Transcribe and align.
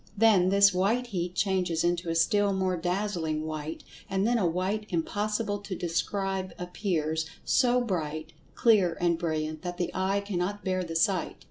Then 0.17 0.49
this 0.49 0.73
"white 0.73 1.05
heat" 1.05 1.35
changes 1.35 1.83
into 1.83 2.09
a 2.09 2.15
still 2.15 2.53
more 2.53 2.75
dazzling 2.75 3.45
white, 3.45 3.83
and 4.09 4.25
then 4.25 4.39
a 4.39 4.47
white 4.47 4.87
impossible 4.89 5.59
to 5.59 5.75
describe 5.75 6.55
appears, 6.57 7.27
so 7.45 7.81
bright, 7.81 8.33
clear 8.55 8.97
and 8.99 9.19
brilliant 9.19 9.61
that 9.61 9.77
the 9.77 9.91
eye 9.93 10.21
cannot 10.21 10.63
bear 10.65 10.83
the 10.83 10.95
sight. 10.95 11.35